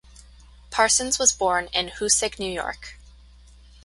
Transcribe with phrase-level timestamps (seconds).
[0.71, 2.97] Parsons was born in Hoosick, New York.